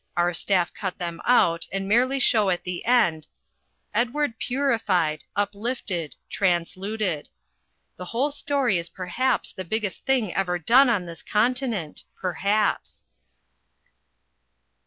Our 0.17 0.33
staff 0.33 0.73
cut 0.73 0.97
them 0.97 1.21
out 1.27 1.67
and 1.71 1.87
merely 1.87 2.17
show 2.17 2.49
at 2.49 2.63
the 2.63 2.83
end 2.85 3.27
Edward 3.93 4.39
Purified 4.39 5.25
Uplifted 5.35 6.15
Transluted. 6.27 7.27
The 7.97 8.05
whole 8.05 8.31
story 8.31 8.79
is 8.79 8.89
perhaps 8.89 9.53
the 9.53 9.63
biggest 9.63 10.03
thing 10.05 10.33
ever 10.33 10.57
done 10.57 10.89
on 10.89 11.05
this 11.05 11.21
continent. 11.21 12.03
Perhaps!) 12.19 13.05